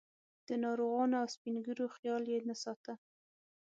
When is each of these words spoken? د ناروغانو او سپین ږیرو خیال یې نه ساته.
د 0.47 0.49
ناروغانو 0.63 1.15
او 1.21 1.27
سپین 1.35 1.55
ږیرو 1.65 1.87
خیال 1.95 2.23
یې 2.31 2.39
نه 2.49 2.55
ساته. 2.63 2.93